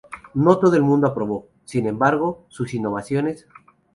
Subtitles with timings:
[0.33, 3.47] No todo el mundo aprobó, sin embargo, sus innovaciones.